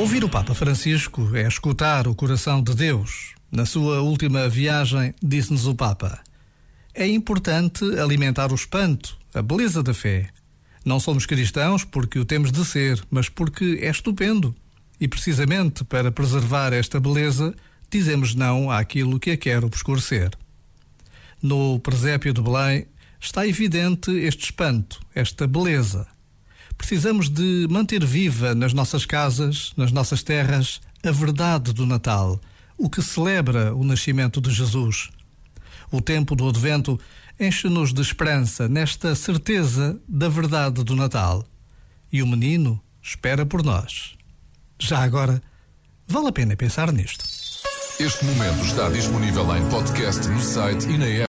Ouvir 0.00 0.24
o 0.24 0.30
Papa 0.30 0.54
Francisco 0.54 1.36
é 1.36 1.46
escutar 1.46 2.08
o 2.08 2.14
coração 2.14 2.62
de 2.62 2.74
Deus. 2.74 3.34
Na 3.52 3.66
sua 3.66 4.00
última 4.00 4.48
viagem, 4.48 5.14
disse-nos 5.22 5.66
o 5.66 5.74
Papa: 5.74 6.20
É 6.94 7.06
importante 7.06 7.84
alimentar 8.00 8.50
o 8.50 8.54
espanto, 8.54 9.18
a 9.34 9.42
beleza 9.42 9.82
da 9.82 9.92
fé. 9.92 10.30
Não 10.86 10.98
somos 10.98 11.26
cristãos 11.26 11.84
porque 11.84 12.18
o 12.18 12.24
temos 12.24 12.50
de 12.50 12.64
ser, 12.64 12.98
mas 13.10 13.28
porque 13.28 13.78
é 13.82 13.90
estupendo. 13.90 14.54
E 14.98 15.06
precisamente 15.06 15.84
para 15.84 16.10
preservar 16.10 16.72
esta 16.72 16.98
beleza, 16.98 17.54
dizemos 17.90 18.34
não 18.34 18.70
àquilo 18.70 19.20
que 19.20 19.32
a 19.32 19.36
quer 19.36 19.62
obscurecer. 19.62 20.30
No 21.42 21.78
presépio 21.78 22.32
de 22.32 22.40
Belém 22.40 22.86
está 23.20 23.46
evidente 23.46 24.10
este 24.12 24.44
espanto, 24.44 24.98
esta 25.14 25.46
beleza 25.46 26.08
Precisamos 26.80 27.28
de 27.28 27.68
manter 27.70 28.04
viva 28.04 28.54
nas 28.54 28.72
nossas 28.72 29.04
casas, 29.04 29.72
nas 29.76 29.92
nossas 29.92 30.22
terras, 30.22 30.80
a 31.04 31.10
verdade 31.12 31.72
do 31.74 31.86
Natal, 31.86 32.40
o 32.76 32.88
que 32.88 33.02
celebra 33.02 33.72
o 33.74 33.84
nascimento 33.84 34.40
de 34.40 34.50
Jesus. 34.50 35.10
O 35.92 36.00
tempo 36.00 36.34
do 36.34 36.48
Advento 36.48 36.98
enche-nos 37.38 37.92
de 37.92 38.00
esperança 38.00 38.66
nesta 38.66 39.14
certeza 39.14 40.00
da 40.08 40.28
verdade 40.28 40.82
do 40.82 40.96
Natal. 40.96 41.44
E 42.10 42.22
o 42.22 42.26
menino 42.26 42.80
espera 43.00 43.44
por 43.46 43.62
nós. 43.62 44.14
Já 44.78 45.04
agora, 45.04 45.40
vale 46.08 46.28
a 46.28 46.32
pena 46.32 46.56
pensar 46.56 46.90
nisto. 46.90 47.24
Este 48.00 48.24
momento 48.24 48.64
está 48.64 48.88
disponível 48.88 49.54
em 49.54 49.68
podcast 49.68 50.26
no 50.26 50.40
site 50.40 50.88
e 50.88 50.96
na 50.96 51.06
app. 51.06 51.18